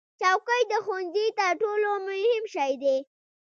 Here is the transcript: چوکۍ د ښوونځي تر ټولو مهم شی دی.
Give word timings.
چوکۍ 0.21 0.61
د 0.71 0.73
ښوونځي 0.85 1.25
تر 1.39 1.51
ټولو 1.61 1.89
مهم 2.07 2.43
شی 2.53 2.71
دی. 2.83 2.97